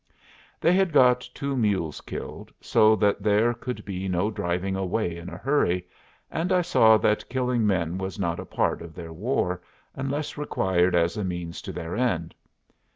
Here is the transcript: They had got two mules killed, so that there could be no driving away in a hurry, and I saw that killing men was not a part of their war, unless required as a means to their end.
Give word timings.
They 0.59 0.73
had 0.73 0.91
got 0.93 1.29
two 1.35 1.55
mules 1.55 2.01
killed, 2.01 2.51
so 2.59 2.95
that 2.95 3.21
there 3.21 3.53
could 3.53 3.85
be 3.85 4.07
no 4.07 4.31
driving 4.31 4.75
away 4.75 5.15
in 5.15 5.29
a 5.29 5.37
hurry, 5.37 5.85
and 6.31 6.51
I 6.51 6.63
saw 6.63 6.97
that 6.97 7.29
killing 7.29 7.67
men 7.67 7.99
was 7.99 8.17
not 8.17 8.39
a 8.39 8.43
part 8.45 8.81
of 8.81 8.95
their 8.95 9.13
war, 9.13 9.61
unless 9.93 10.39
required 10.39 10.95
as 10.95 11.17
a 11.17 11.23
means 11.23 11.61
to 11.61 11.71
their 11.71 11.95
end. 11.95 12.33